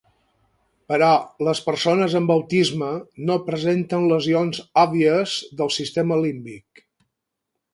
Però 0.91 1.09
les 1.47 1.59
persones 1.65 2.15
amb 2.19 2.33
autisme 2.35 2.89
no 3.27 3.37
presenten 3.51 4.09
lesions 4.13 4.63
òbvies 4.85 5.37
del 5.61 5.73
sistema 5.77 6.19
límbic. 6.25 6.87